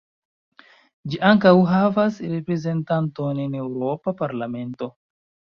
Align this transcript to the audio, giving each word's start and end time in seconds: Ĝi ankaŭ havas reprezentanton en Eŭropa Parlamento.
Ĝi 1.13 1.19
ankaŭ 1.31 1.51
havas 1.73 2.17
reprezentanton 2.31 3.45
en 3.47 3.57
Eŭropa 3.63 4.19
Parlamento. 4.23 4.93